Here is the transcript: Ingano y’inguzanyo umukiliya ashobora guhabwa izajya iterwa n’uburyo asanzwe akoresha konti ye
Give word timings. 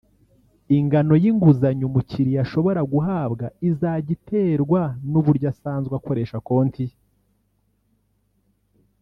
Ingano 0.77 1.13
y’inguzanyo 1.23 1.85
umukiliya 1.89 2.39
ashobora 2.45 2.81
guhabwa 2.91 3.45
izajya 3.69 4.11
iterwa 4.17 4.81
n’uburyo 5.11 5.45
asanzwe 5.53 5.93
akoresha 5.99 6.37
konti 6.47 6.83
ye 6.89 6.95